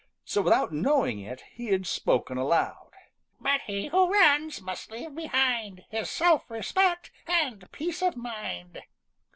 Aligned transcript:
So, 0.25 0.41
without 0.41 0.73
knowing 0.73 1.19
it, 1.19 1.43
he 1.51 1.67
had 1.67 1.85
spoken 1.85 2.35
aloud. 2.35 2.89
"But 3.39 3.61
he 3.67 3.85
who 3.89 4.11
runs 4.11 4.59
must 4.59 4.89
leave 4.89 5.13
behind 5.13 5.85
His 5.91 6.09
self 6.09 6.49
respect 6.49 7.11
and 7.27 7.71
peace 7.71 8.01
of 8.01 8.17
mind." 8.17 8.81